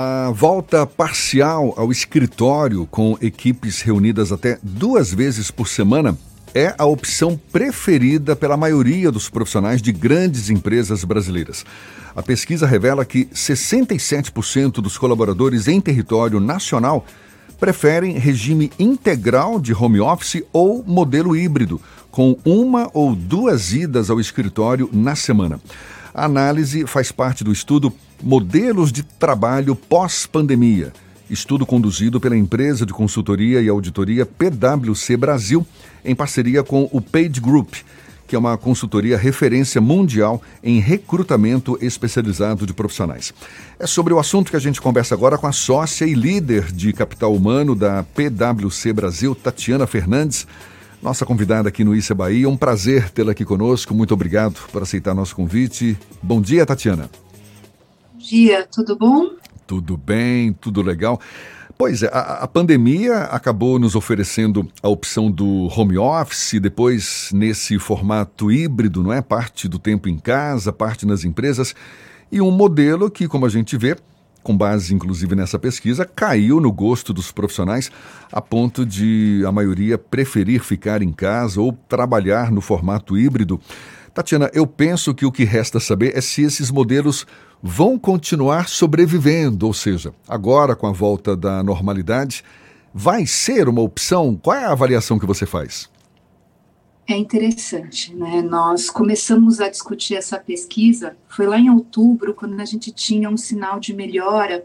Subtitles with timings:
[0.00, 6.16] A volta parcial ao escritório com equipes reunidas até duas vezes por semana
[6.54, 11.66] é a opção preferida pela maioria dos profissionais de grandes empresas brasileiras.
[12.14, 17.04] A pesquisa revela que 67% dos colaboradores em território nacional
[17.58, 21.80] preferem regime integral de home office ou modelo híbrido,
[22.12, 25.60] com uma ou duas idas ao escritório na semana.
[26.14, 27.92] A análise faz parte do estudo
[28.22, 30.92] Modelos de Trabalho Pós-Pandemia,
[31.30, 35.66] estudo conduzido pela empresa de consultoria e auditoria PwC Brasil,
[36.04, 37.74] em parceria com o Page Group,
[38.26, 43.32] que é uma consultoria referência mundial em recrutamento especializado de profissionais.
[43.78, 46.92] É sobre o assunto que a gente conversa agora com a sócia e líder de
[46.92, 50.46] capital humano da PwC Brasil, Tatiana Fernandes
[51.00, 52.48] nossa convidada aqui no Issa Bahia.
[52.48, 53.94] Um prazer tê-la aqui conosco.
[53.94, 55.96] Muito obrigado por aceitar nosso convite.
[56.20, 57.08] Bom dia, Tatiana.
[58.28, 59.30] Dia, tudo bom?
[59.66, 61.18] Tudo bem, tudo legal.
[61.78, 67.78] Pois é, a, a, pandemia acabou nos oferecendo a opção do home office, depois nesse
[67.78, 69.22] formato híbrido, não é?
[69.22, 71.74] Parte do tempo em casa, parte nas empresas,
[72.30, 73.96] e um modelo que, como a gente vê,
[74.42, 77.90] com base inclusive nessa pesquisa, caiu no gosto dos profissionais
[78.30, 83.58] a ponto de a maioria preferir ficar em casa ou trabalhar no formato híbrido.
[84.12, 87.26] Tatiana, eu penso que o que resta saber é se esses modelos
[87.62, 92.44] vão continuar sobrevivendo, ou seja, agora com a volta da normalidade,
[92.92, 94.38] vai ser uma opção?
[94.40, 95.88] Qual é a avaliação que você faz?
[97.06, 98.42] É interessante, né?
[98.42, 103.36] Nós começamos a discutir essa pesquisa, foi lá em outubro, quando a gente tinha um
[103.36, 104.62] sinal de melhora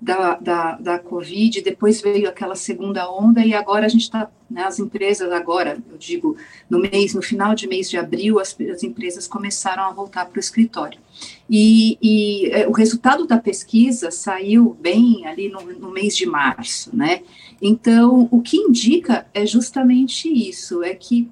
[0.00, 4.64] da, da, da Covid, depois veio aquela segunda onda e agora a gente está, né,
[4.64, 6.36] as empresas agora, eu digo,
[6.68, 10.36] no mês, no final de mês de abril, as, as empresas começaram a voltar para
[10.36, 11.00] o escritório.
[11.48, 16.94] E, e é, o resultado da pesquisa saiu bem ali no, no mês de março,
[16.94, 17.22] né?
[17.60, 21.30] Então, o que indica é justamente isso, é que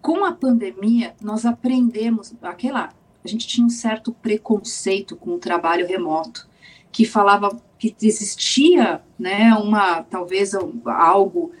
[0.00, 2.90] com a pandemia, nós aprendemos, aquela,
[3.24, 6.48] a gente tinha um certo preconceito com o trabalho remoto,
[6.92, 10.52] que falava que existia, né, uma, talvez
[10.84, 11.52] algo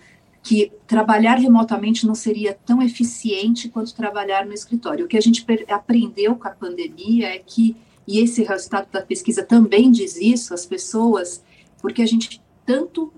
[0.42, 5.04] que trabalhar remotamente não seria tão eficiente quanto trabalhar no escritório.
[5.04, 9.42] O que a gente aprendeu com a pandemia é que, e esse resultado da pesquisa
[9.42, 11.42] também diz isso, as pessoas,
[11.80, 13.12] porque a gente tanto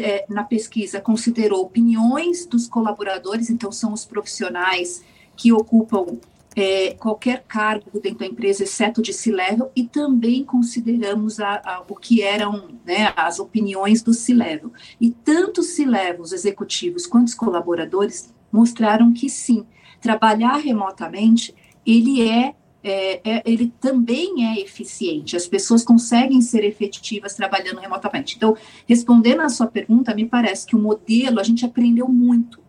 [0.00, 5.04] é, na pesquisa considerou opiniões dos colaboradores, então são os profissionais
[5.36, 6.18] que ocupam
[6.58, 11.94] é, qualquer cargo dentro da empresa, exceto de C-level, e também consideramos a, a, o
[11.94, 14.72] que eram né, as opiniões do C-level.
[15.00, 19.64] E tanto C-level, os executivos, quanto os colaboradores mostraram que sim,
[20.00, 21.54] trabalhar remotamente,
[21.86, 25.36] ele é é, é, ele também é eficiente.
[25.36, 28.36] As pessoas conseguem ser efetivas trabalhando remotamente.
[28.36, 32.60] Então, respondendo à sua pergunta, me parece que o modelo, a gente aprendeu muito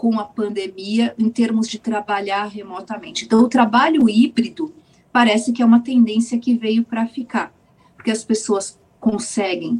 [0.00, 3.26] com a pandemia em termos de trabalhar remotamente.
[3.26, 4.72] Então, o trabalho híbrido
[5.12, 7.52] parece que é uma tendência que veio para ficar,
[7.94, 9.78] porque as pessoas conseguem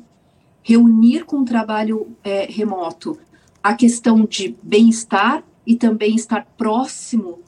[0.62, 3.19] reunir com o trabalho é, remoto
[3.62, 7.38] a questão de bem-estar e também estar próximo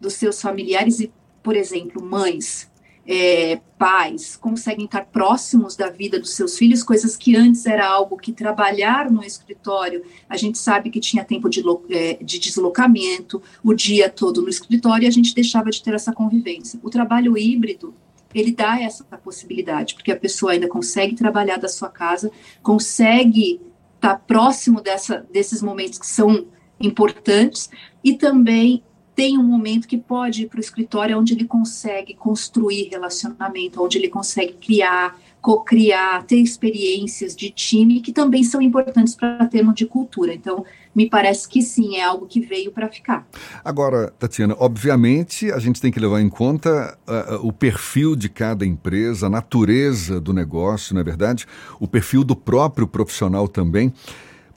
[0.00, 1.12] dos seus familiares e
[1.42, 2.66] por exemplo, mães,
[3.06, 8.16] é, pais conseguem estar próximos da vida dos seus filhos, coisas que antes era algo
[8.16, 13.72] que trabalhar no escritório, a gente sabe que tinha tempo de, é, de deslocamento, o
[13.72, 16.80] dia todo no escritório, e a gente deixava de ter essa convivência.
[16.82, 17.94] O trabalho híbrido,
[18.34, 22.30] ele dá essa possibilidade, porque a pessoa ainda consegue trabalhar da sua casa,
[22.62, 23.60] consegue
[23.94, 26.46] estar próximo dessa, desses momentos que são
[26.80, 27.70] importantes,
[28.02, 28.82] e também
[29.16, 33.96] tem um momento que pode ir para o escritório onde ele consegue construir relacionamento, onde
[33.96, 39.86] ele consegue criar, co-criar, ter experiências de time que também são importantes para termos de
[39.86, 40.34] cultura.
[40.34, 43.26] Então, me parece que sim, é algo que veio para ficar.
[43.64, 48.66] Agora, Tatiana, obviamente a gente tem que levar em conta uh, o perfil de cada
[48.66, 51.46] empresa, a natureza do negócio, não é verdade?
[51.80, 53.94] O perfil do próprio profissional também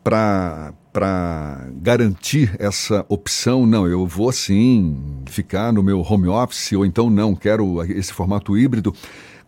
[0.10, 6.84] para para garantir essa opção, não, eu vou sim ficar no meu home office ou
[6.84, 8.92] então não, quero esse formato híbrido.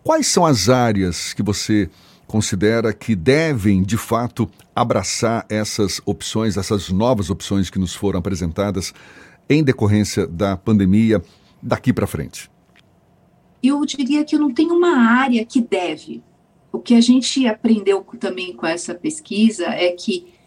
[0.03, 1.89] Quais são as áreas que você
[2.27, 8.93] considera que devem, de fato, abraçar essas opções, essas novas opções que nos foram apresentadas
[9.49, 11.23] em decorrência da pandemia
[11.59, 12.51] daqui para frente?
[13.63, 16.21] Eu diria que não tenho uma área que deve.
[16.71, 20.39] O que a gente aprendeu também com essa pesquisa é que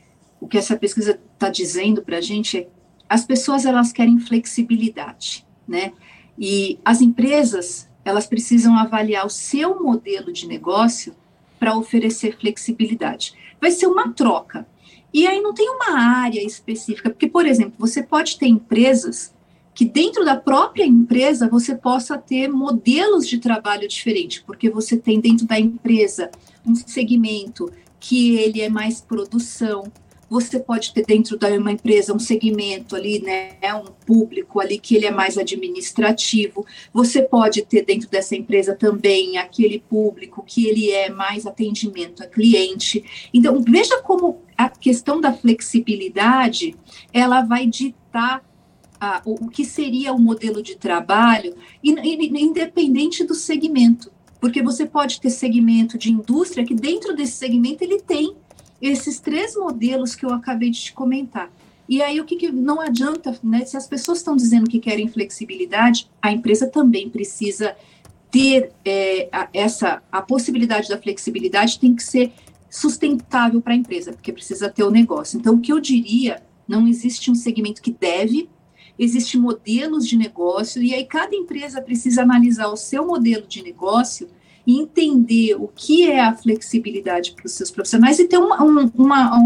[0.44, 2.68] o que essa pesquisa está dizendo para a gente é
[3.08, 5.92] as pessoas elas querem flexibilidade, né?
[6.38, 11.14] E as empresas elas precisam avaliar o seu modelo de negócio
[11.58, 13.32] para oferecer flexibilidade.
[13.58, 14.66] Vai ser uma troca.
[15.14, 19.32] E aí não tem uma área específica, porque, por exemplo, você pode ter empresas
[19.74, 25.20] que dentro da própria empresa você possa ter modelos de trabalho diferentes, porque você tem
[25.20, 26.30] dentro da empresa
[26.66, 29.90] um segmento que ele é mais produção,
[30.34, 34.96] você pode ter dentro da uma empresa um segmento ali, né, um público ali que
[34.96, 36.66] ele é mais administrativo.
[36.92, 42.26] Você pode ter dentro dessa empresa também aquele público que ele é mais atendimento a
[42.26, 43.04] cliente.
[43.32, 46.74] Então, veja como a questão da flexibilidade,
[47.12, 48.44] ela vai ditar
[49.00, 54.10] a, o, o que seria o modelo de trabalho, independente do segmento.
[54.40, 58.34] Porque você pode ter segmento de indústria que dentro desse segmento ele tem
[58.88, 61.50] esses três modelos que eu acabei de te comentar.
[61.88, 63.64] E aí, o que, que não adianta, né?
[63.64, 67.76] Se as pessoas estão dizendo que querem flexibilidade, a empresa também precisa
[68.30, 72.32] ter é, a, essa a possibilidade da flexibilidade tem que ser
[72.70, 75.38] sustentável para a empresa, porque precisa ter o negócio.
[75.38, 78.48] Então, o que eu diria, não existe um segmento que deve,
[78.98, 84.28] existe modelos de negócio, e aí cada empresa precisa analisar o seu modelo de negócio
[84.66, 89.38] e entender o que é a flexibilidade para os seus profissionais e ter uma, uma,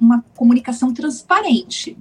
[0.00, 1.96] uma comunicação transparente.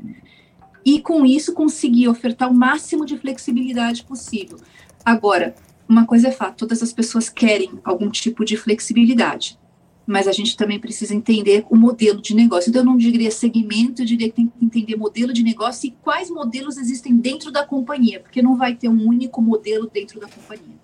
[0.86, 4.58] E com isso conseguir ofertar o máximo de flexibilidade possível.
[5.04, 5.56] Agora,
[5.88, 9.58] uma coisa é fato, todas as pessoas querem algum tipo de flexibilidade,
[10.06, 12.70] mas a gente também precisa entender o modelo de negócio.
[12.70, 15.92] Então, eu não diria segmento, eu diria que tem que entender modelo de negócio e
[16.04, 20.28] quais modelos existem dentro da companhia, porque não vai ter um único modelo dentro da
[20.28, 20.78] companhia.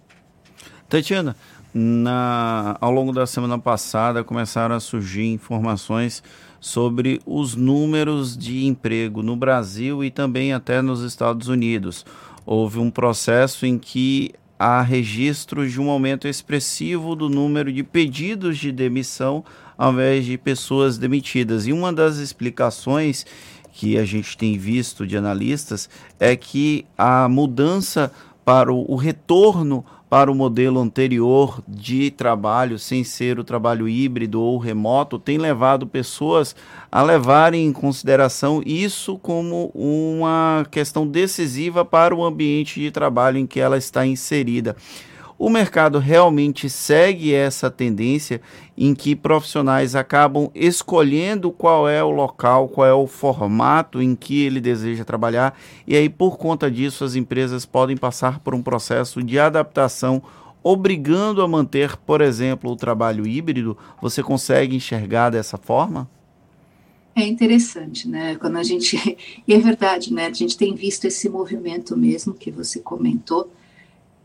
[0.88, 1.36] Tatiana,
[1.78, 6.24] na, ao longo da semana passada começaram a surgir informações
[6.58, 12.06] sobre os números de emprego no Brasil e também até nos Estados Unidos.
[12.46, 18.58] Houve um processo em que há registros de um aumento expressivo do número de pedidos
[18.58, 19.44] de demissão
[19.78, 21.68] ao invés de pessoas demitidas.
[21.68, 23.26] E uma das explicações
[23.74, 28.10] que a gente tem visto de analistas é que a mudança
[28.46, 34.40] para o, o retorno para o modelo anterior de trabalho, sem ser o trabalho híbrido
[34.40, 36.56] ou remoto, tem levado pessoas
[36.92, 43.48] a levarem em consideração isso como uma questão decisiva para o ambiente de trabalho em
[43.48, 44.76] que ela está inserida
[45.38, 48.42] o mercado realmente segue essa tendência
[48.78, 54.44] em que profissionais acabam escolhendo qual é o local, qual é o formato em que
[54.44, 59.22] ele deseja trabalhar, e aí por conta disso as empresas podem passar por um processo
[59.22, 60.24] de adaptação
[60.64, 63.78] obrigando a manter, por exemplo, o trabalho híbrido.
[64.02, 66.10] Você consegue enxergar dessa forma?
[67.16, 68.36] É interessante, né?
[68.36, 68.98] Quando a gente.
[69.48, 70.26] E é verdade, né?
[70.26, 73.52] A gente tem visto esse movimento mesmo que você comentou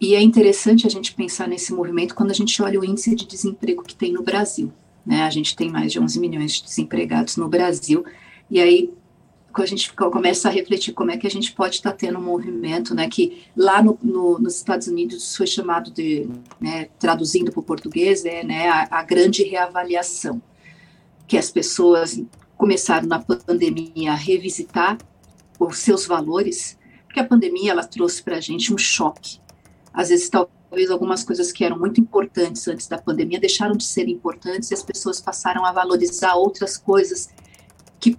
[0.01, 3.27] e é interessante a gente pensar nesse movimento quando a gente olha o índice de
[3.27, 4.73] desemprego que tem no Brasil.
[5.05, 5.23] Né?
[5.23, 8.05] A gente tem mais de 11 milhões de desempregados no Brasil,
[8.51, 8.91] e aí
[9.53, 12.95] a gente começa a refletir como é que a gente pode estar tendo um movimento,
[12.95, 16.29] né, que lá no, no, nos Estados Unidos foi chamado de,
[16.61, 20.41] né, traduzindo para o português, é né, a, a grande reavaliação,
[21.27, 22.23] que as pessoas
[22.57, 24.99] começaram na pandemia a revisitar
[25.59, 29.41] os seus valores, porque a pandemia ela trouxe para a gente um choque,
[29.93, 34.09] às vezes talvez algumas coisas que eram muito importantes antes da pandemia deixaram de ser
[34.09, 37.29] importantes e as pessoas passaram a valorizar outras coisas
[37.99, 38.17] que,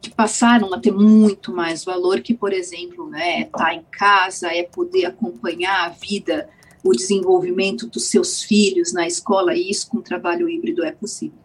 [0.00, 3.84] que passaram a ter muito mais valor, que, por exemplo, né, é estar tá em
[3.90, 6.48] casa, é poder acompanhar a vida,
[6.84, 11.41] o desenvolvimento dos seus filhos na escola, e isso com trabalho híbrido é possível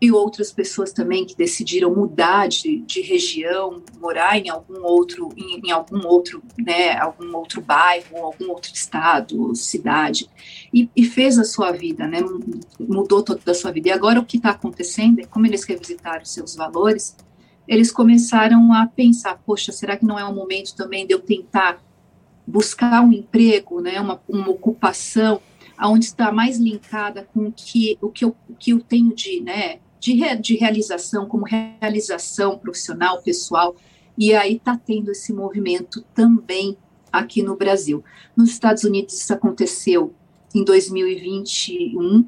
[0.00, 5.60] e outras pessoas também que decidiram mudar de, de região, morar em algum outro, em,
[5.66, 10.26] em, algum outro, né, algum outro bairro, algum outro estado, cidade,
[10.72, 12.20] e, e, fez a sua vida, né,
[12.78, 13.88] mudou toda a sua vida.
[13.90, 17.14] E agora o que está acontecendo é, como eles revisitaram seus valores,
[17.68, 21.84] eles começaram a pensar, poxa, será que não é um momento também de eu tentar
[22.46, 25.42] buscar um emprego, né, uma, uma ocupação,
[25.76, 29.40] aonde está mais linkada com o que, o que, eu, o que eu tenho de,
[29.40, 33.76] né, de, re, de realização, como realização profissional, pessoal,
[34.18, 36.76] e aí está tendo esse movimento também
[37.12, 38.02] aqui no Brasil.
[38.34, 40.14] Nos Estados Unidos isso aconteceu
[40.54, 42.26] em 2021,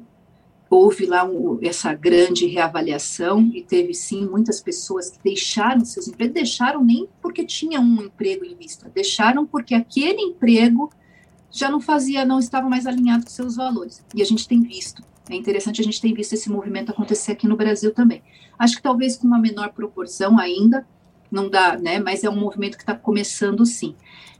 [0.69, 6.33] houve lá um, essa grande reavaliação e teve sim muitas pessoas que deixaram seus empregos,
[6.35, 10.91] deixaram nem porque tinha um emprego em vista, deixaram porque aquele emprego
[11.51, 14.03] já não fazia, não estava mais alinhado com seus valores.
[14.15, 17.47] E a gente tem visto é interessante a gente ter visto esse movimento acontecer aqui
[17.47, 18.21] no Brasil também.
[18.59, 20.85] Acho que talvez com uma menor proporção ainda,
[21.31, 21.99] não dá, né?
[21.99, 23.95] Mas é um movimento que está começando sim.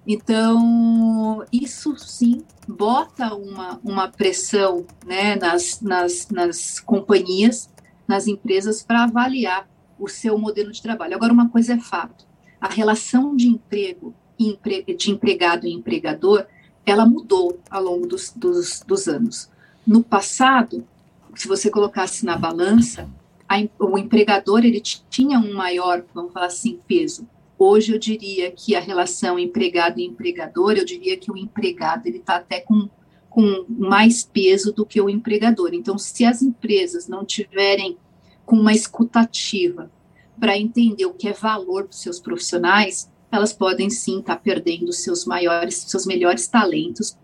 [0.05, 7.69] Então, isso sim bota uma, uma pressão né, nas, nas, nas companhias,
[8.05, 11.15] nas empresas, para avaliar o seu modelo de trabalho.
[11.15, 12.27] Agora, uma coisa é fato:
[12.59, 16.45] a relação de emprego, de empregado e empregador,
[16.85, 19.49] ela mudou ao longo dos, dos, dos anos.
[19.85, 20.87] No passado,
[21.35, 23.09] se você colocasse na balança,
[23.47, 27.27] a, o empregador ele tinha um maior, vamos falar assim, peso.
[27.57, 32.17] Hoje eu diria que a relação empregado e empregador, eu diria que o empregado ele
[32.17, 32.89] está até com,
[33.29, 35.73] com mais peso do que o empregador.
[35.73, 37.97] Então, se as empresas não tiverem
[38.45, 39.91] com uma escutativa
[40.39, 44.41] para entender o que é valor para os seus profissionais, elas podem sim estar tá
[44.41, 47.17] perdendo seus maiores, seus melhores talentos.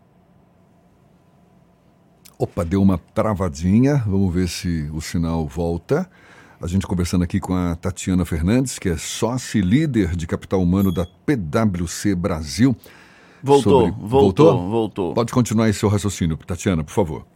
[2.41, 4.01] Opa, deu uma travadinha.
[4.07, 6.09] Vamos ver se o sinal volta.
[6.61, 10.61] A gente conversando aqui com a Tatiana Fernandes, que é sócia e líder de capital
[10.61, 12.73] humano da PwC Brasil.
[13.43, 14.07] Voltou, sobre...
[14.07, 15.13] voltou, voltou, voltou.
[15.13, 17.27] Pode continuar aí seu raciocínio, Tatiana, por favor.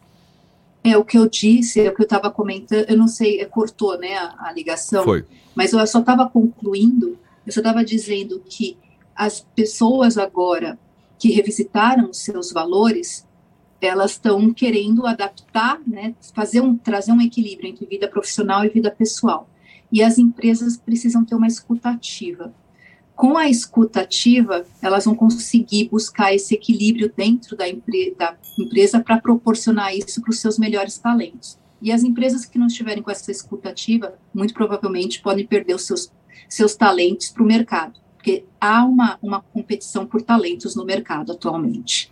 [0.81, 3.45] É o que eu disse, é o que eu estava comentando, eu não sei, é,
[3.45, 5.03] cortou, né, a, a ligação.
[5.03, 5.25] Foi.
[5.53, 8.77] Mas eu só estava concluindo, eu só estava dizendo que
[9.13, 10.79] as pessoas agora
[11.19, 13.25] que revisitaram os seus valores,
[13.85, 18.91] elas estão querendo adaptar, né, fazer um, trazer um equilíbrio entre vida profissional e vida
[18.91, 19.49] pessoal.
[19.91, 22.53] E as empresas precisam ter uma escutativa.
[23.15, 29.19] Com a escutativa, elas vão conseguir buscar esse equilíbrio dentro da, empre da empresa para
[29.19, 31.57] proporcionar isso para os seus melhores talentos.
[31.81, 36.11] E as empresas que não estiverem com essa escutativa, muito provavelmente podem perder os seus,
[36.49, 42.09] seus talentos para o mercado, porque há uma, uma competição por talentos no mercado atualmente.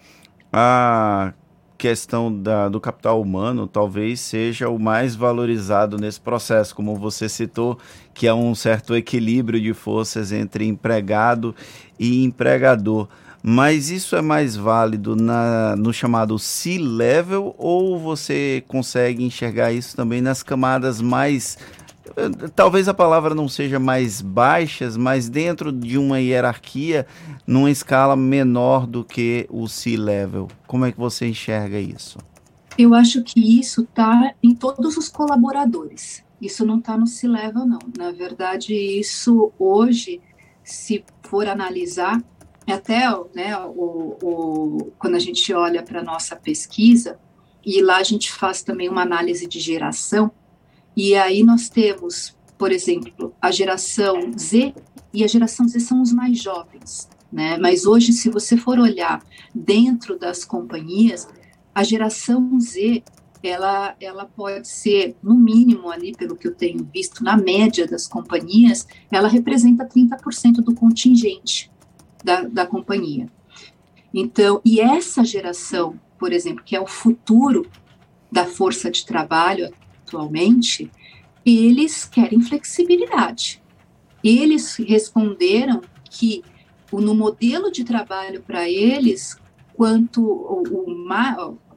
[0.51, 1.33] Ah,
[1.81, 7.75] questão da, do capital humano talvez seja o mais valorizado nesse processo, como você citou,
[8.13, 11.55] que é um certo equilíbrio de forças entre empregado
[11.97, 13.07] e empregador.
[13.41, 20.21] Mas isso é mais válido na, no chamado C-level ou você consegue enxergar isso também
[20.21, 21.57] nas camadas mais
[22.55, 27.05] talvez a palavra não seja mais baixas, mas dentro de uma hierarquia,
[27.45, 30.47] numa escala menor do que o C-level.
[30.67, 32.17] Como é que você enxerga isso?
[32.77, 36.23] Eu acho que isso está em todos os colaboradores.
[36.41, 37.79] Isso não está no C-level, não.
[37.97, 40.21] Na verdade, isso hoje,
[40.63, 42.21] se for analisar,
[42.67, 47.19] até né, o, o, quando a gente olha para a nossa pesquisa,
[47.63, 50.31] e lá a gente faz também uma análise de geração,
[51.03, 54.71] e aí nós temos, por exemplo, a geração Z,
[55.11, 57.57] e a geração Z são os mais jovens, né?
[57.57, 61.27] Mas hoje, se você for olhar dentro das companhias,
[61.73, 63.01] a geração Z,
[63.41, 68.07] ela, ela pode ser, no mínimo ali, pelo que eu tenho visto, na média das
[68.07, 71.71] companhias, ela representa 30% do contingente
[72.23, 73.25] da, da companhia.
[74.13, 77.65] Então, e essa geração, por exemplo, que é o futuro
[78.31, 79.73] da força de trabalho
[80.11, 80.91] atualmente,
[81.45, 83.61] eles querem flexibilidade.
[84.23, 86.43] Eles responderam que
[86.91, 89.37] no modelo de trabalho para eles,
[89.73, 90.63] quanto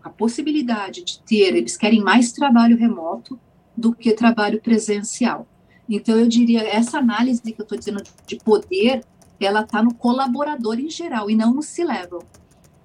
[0.03, 3.39] a possibilidade de ter, eles querem mais trabalho remoto
[3.77, 5.47] do que trabalho presencial.
[5.89, 9.05] Então, eu diria, essa análise que eu estou dizendo de poder,
[9.39, 12.23] ela está no colaborador em geral e não no C-level.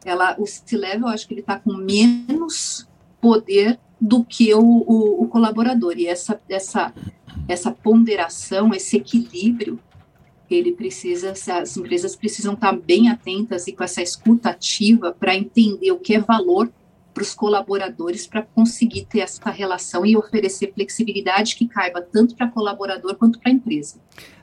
[0.06, 2.88] Ela, o C-level, eu acho que ele está com menos
[3.20, 5.98] poder do que o, o, o colaborador.
[5.98, 6.94] E essa, essa,
[7.48, 9.80] essa ponderação, esse equilíbrio,
[10.50, 15.92] ele precisa, as empresas precisam estar bem atentas e com essa escuta ativa para entender
[15.92, 16.72] o que é valor
[17.14, 22.48] para os colaboradores para conseguir ter essa relação e oferecer flexibilidade que caiba tanto para
[22.48, 24.00] colaborador quanto para a empresa.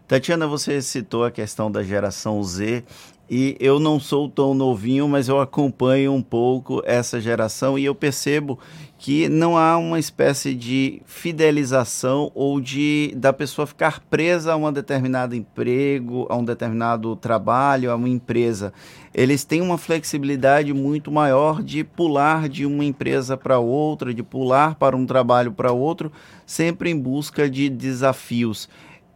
[0.06, 2.84] Tatiana, você citou a questão da geração Z
[3.28, 7.94] e eu não sou tão novinho, mas eu acompanho um pouco essa geração e eu
[7.94, 8.58] percebo
[8.98, 14.72] que não há uma espécie de fidelização ou de da pessoa ficar presa a um
[14.72, 18.72] determinado emprego, a um determinado trabalho, a uma empresa.
[19.12, 24.76] Eles têm uma flexibilidade muito maior de pular de uma empresa para outra, de pular
[24.76, 26.10] para um trabalho para outro,
[26.46, 28.68] sempre em busca de desafios.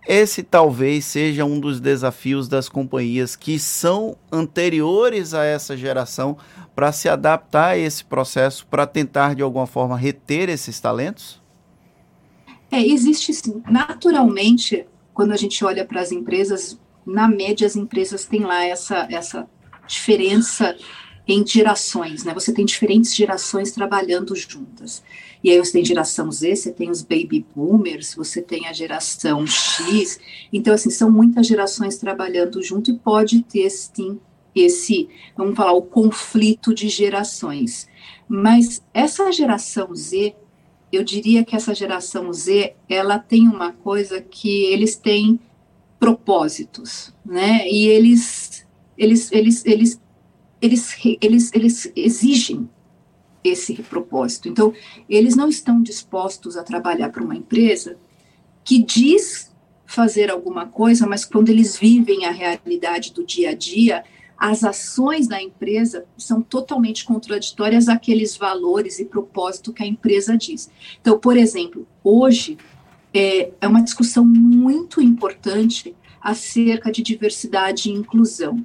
[0.06, 6.36] Esse talvez seja um dos desafios das companhias que são anteriores a essa geração
[6.74, 11.40] para se adaptar a esse processo, para tentar de alguma forma reter esses talentos?
[12.70, 13.62] É, existe sim.
[13.68, 19.06] Naturalmente, quando a gente olha para as empresas, na média as empresas têm lá essa,
[19.10, 19.48] essa
[19.86, 20.76] diferença
[21.32, 22.34] em gerações, né?
[22.34, 25.02] Você tem diferentes gerações trabalhando juntas.
[25.42, 29.46] E aí você tem geração Z, você tem os baby boomers, você tem a geração
[29.46, 30.18] X.
[30.52, 34.20] Então, assim, são muitas gerações trabalhando junto e pode ter, sim,
[34.54, 37.88] esse, vamos falar, o conflito de gerações.
[38.28, 40.34] Mas essa geração Z,
[40.92, 45.40] eu diria que essa geração Z, ela tem uma coisa que eles têm
[45.98, 47.68] propósitos, né?
[47.68, 50.00] E eles, eles, eles, eles,
[50.60, 52.68] eles, eles, eles exigem
[53.42, 54.48] esse propósito.
[54.48, 54.72] Então,
[55.08, 57.96] eles não estão dispostos a trabalhar para uma empresa
[58.64, 59.50] que diz
[59.86, 64.04] fazer alguma coisa, mas quando eles vivem a realidade do dia a dia,
[64.38, 70.70] as ações da empresa são totalmente contraditórias àqueles valores e propósito que a empresa diz.
[71.00, 72.56] Então, por exemplo, hoje
[73.12, 78.64] é, é uma discussão muito importante acerca de diversidade e inclusão.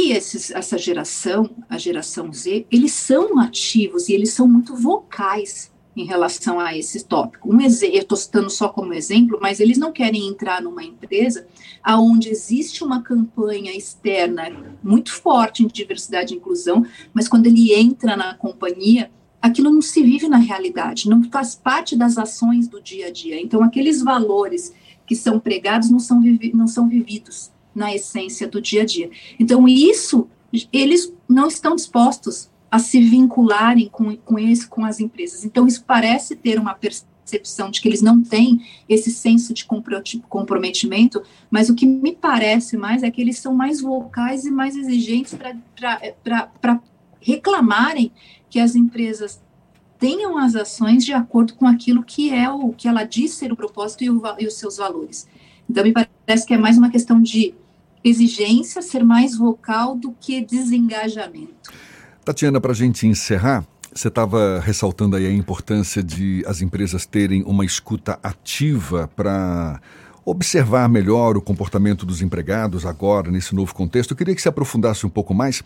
[0.00, 5.72] E esses, essa geração, a geração Z, eles são ativos e eles são muito vocais
[5.96, 7.52] em relação a esse tópico.
[7.52, 11.48] Um eu estou citando só como exemplo, mas eles não querem entrar numa empresa
[11.82, 18.16] aonde existe uma campanha externa muito forte em diversidade e inclusão, mas quando ele entra
[18.16, 19.10] na companhia,
[19.42, 23.40] aquilo não se vive na realidade, não faz parte das ações do dia a dia.
[23.40, 24.72] Então, aqueles valores
[25.04, 29.10] que são pregados não são, vivi não são vividos na essência do dia a dia.
[29.38, 30.28] Então, isso,
[30.72, 35.44] eles não estão dispostos a se vincularem com, com, esse, com as empresas.
[35.44, 39.66] Então, isso parece ter uma percepção de que eles não têm esse senso de
[40.28, 44.76] comprometimento, mas o que me parece mais é que eles são mais vocais e mais
[44.76, 46.80] exigentes para
[47.20, 48.12] reclamarem
[48.50, 49.40] que as empresas
[49.98, 53.56] tenham as ações de acordo com aquilo que é o que ela diz ser o
[53.56, 55.26] propósito e, o, e os seus valores.
[55.68, 57.54] Então, me parece que é mais uma questão de
[58.02, 61.72] exigência, ser mais vocal do que desengajamento.
[62.24, 67.42] Tatiana, para a gente encerrar, você estava ressaltando aí a importância de as empresas terem
[67.42, 69.80] uma escuta ativa para
[70.30, 74.10] observar melhor o comportamento dos empregados agora, nesse novo contexto.
[74.10, 75.62] Eu queria que você aprofundasse um pouco mais.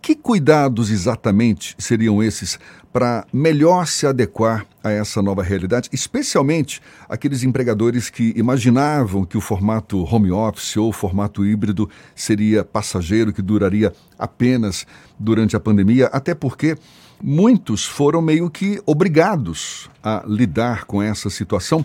[0.00, 2.58] Que cuidados exatamente seriam esses
[2.92, 9.40] para melhor se adequar a essa nova realidade, especialmente aqueles empregadores que imaginavam que o
[9.40, 14.86] formato home office ou formato híbrido seria passageiro, que duraria apenas
[15.18, 16.76] durante a pandemia, até porque
[17.20, 21.84] muitos foram meio que obrigados a lidar com essa situação.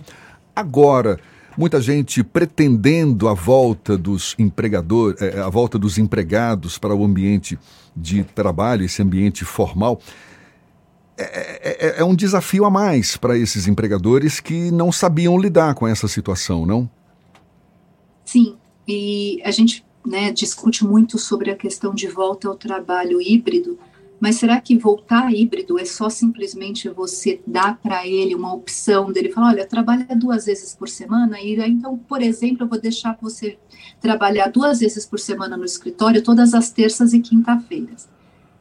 [0.54, 1.18] Agora,
[1.56, 7.58] muita gente pretendendo a volta dos empregadores, eh, a volta dos empregados para o ambiente
[7.96, 10.00] de trabalho, esse ambiente formal.
[11.18, 15.74] É, é, é, é um desafio a mais para esses empregadores que não sabiam lidar
[15.74, 16.88] com essa situação, não?
[18.24, 18.56] Sim,
[18.88, 23.78] e a gente né, discute muito sobre a questão de volta ao trabalho híbrido,
[24.20, 29.32] mas será que voltar híbrido é só simplesmente você dar para ele uma opção dele
[29.32, 33.58] falar, olha, trabalha duas vezes por semana e então, por exemplo, eu vou deixar você
[33.98, 38.08] trabalhar duas vezes por semana no escritório todas as terças e quinta-feiras.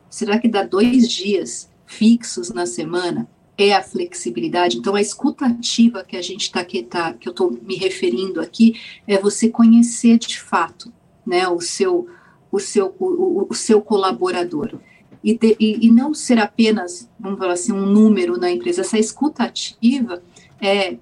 [0.10, 4.78] Será que dá dois dias fixos na semana é a flexibilidade?
[4.78, 8.80] Então, a escutativa que a gente está aqui, tá, que eu estou me referindo aqui,
[9.06, 10.92] é você conhecer de fato,
[11.26, 12.08] né, o seu,
[12.50, 14.80] o seu, o, o seu colaborador
[15.24, 18.82] e, de, e, e, não ser apenas, vamos falar assim, um número na empresa.
[18.82, 20.24] Essa escuta ativa
[20.62, 20.98] é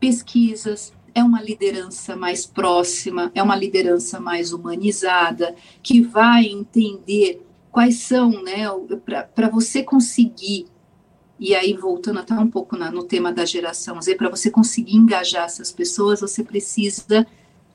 [0.00, 8.00] pesquisas, é uma liderança mais próxima, é uma liderança mais humanizada, que vai entender quais
[8.00, 8.64] são, né,
[9.34, 10.66] para você conseguir,
[11.38, 14.96] e aí voltando até um pouco na, no tema da geração Z, para você conseguir
[14.96, 17.26] engajar essas pessoas, você precisa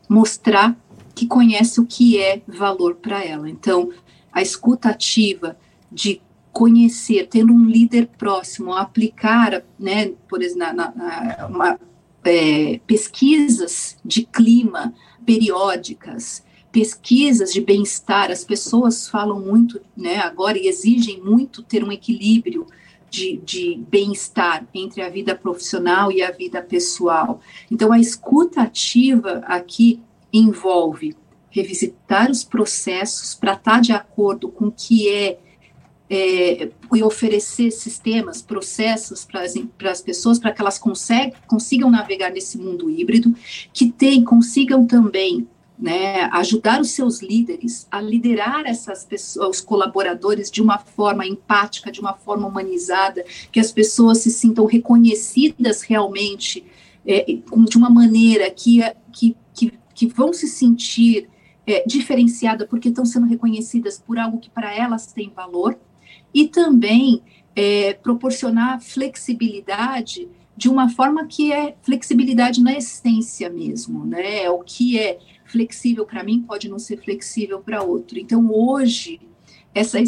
[0.07, 0.77] mostrar
[1.13, 3.49] que conhece o que é valor para ela.
[3.49, 3.91] Então,
[4.31, 5.57] a escuta ativa
[5.91, 11.79] de conhecer, tendo um líder próximo, aplicar, né, por exemplo, na, na, uma,
[12.23, 14.93] é, pesquisas de clima
[15.25, 21.91] periódicas, pesquisas de bem-estar, as pessoas falam muito, né, agora e exigem muito ter um
[21.91, 22.67] equilíbrio
[23.09, 27.41] de, de bem-estar entre a vida profissional e a vida pessoal.
[27.71, 29.99] Então, a escuta ativa aqui
[30.31, 31.15] envolve
[31.49, 35.39] revisitar os processos para estar tá de acordo com o que é,
[36.09, 42.57] é e oferecer sistemas, processos para as pessoas, para que elas consegue, consigam navegar nesse
[42.57, 43.33] mundo híbrido,
[43.73, 45.47] que tem, consigam também
[45.79, 51.89] né, ajudar os seus líderes a liderar essas pessoas, os colaboradores de uma forma empática,
[51.89, 56.65] de uma forma humanizada, que as pessoas se sintam reconhecidas realmente
[57.07, 58.81] é, de uma maneira que,
[59.13, 61.29] que, que, que vão se sentir
[61.69, 65.77] é, diferenciada porque estão sendo reconhecidas por algo que para elas tem valor
[66.33, 67.21] e também
[67.55, 70.27] é, proporcionar flexibilidade
[70.57, 74.43] de uma forma que é flexibilidade na essência mesmo, né?
[74.43, 78.19] É o que é flexível para mim pode não ser flexível para outro.
[78.19, 79.21] Então, hoje,
[79.73, 79.99] essa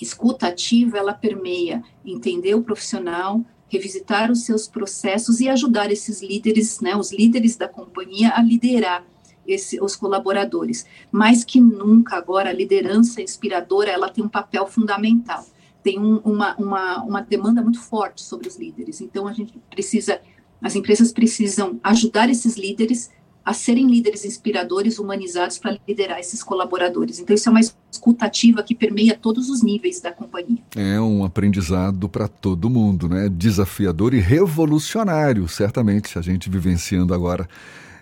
[0.00, 6.80] escuta ativa, ela permeia entender o profissional, revisitar os seus processos e ajudar esses líderes,
[6.80, 9.04] né, os líderes da companhia a liderar
[9.46, 10.86] esse, os colaboradores.
[11.10, 15.44] Mais que nunca agora a liderança inspiradora, ela tem um papel fundamental
[15.82, 19.00] tem um, uma, uma, uma demanda muito forte sobre os líderes.
[19.00, 20.20] Então, a gente precisa,
[20.62, 23.10] as empresas precisam ajudar esses líderes
[23.44, 27.18] a serem líderes inspiradores, humanizados para liderar esses colaboradores.
[27.18, 30.62] Então, isso é uma escutativa que permeia todos os níveis da companhia.
[30.76, 33.28] É um aprendizado para todo mundo, né?
[33.28, 37.48] Desafiador e revolucionário, certamente, a gente vivenciando agora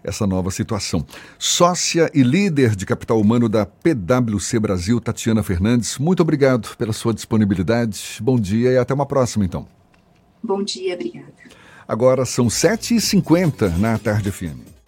[0.03, 1.05] essa nova situação.
[1.39, 7.13] Sócia e líder de capital humano da PwC Brasil, Tatiana Fernandes, muito obrigado pela sua
[7.15, 8.19] disponibilidade.
[8.21, 9.67] Bom dia e até uma próxima, então.
[10.43, 11.33] Bom dia, obrigada.
[11.87, 14.80] Agora são 7h50 na Tarde FM.